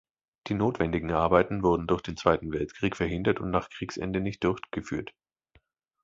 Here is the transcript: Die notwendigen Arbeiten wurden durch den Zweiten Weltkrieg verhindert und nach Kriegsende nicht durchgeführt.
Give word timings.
Die 0.47 0.55
notwendigen 0.55 1.11
Arbeiten 1.11 1.61
wurden 1.61 1.85
durch 1.85 2.01
den 2.01 2.17
Zweiten 2.17 2.51
Weltkrieg 2.53 2.95
verhindert 2.95 3.39
und 3.39 3.51
nach 3.51 3.69
Kriegsende 3.69 4.19
nicht 4.19 4.43
durchgeführt. 4.43 5.13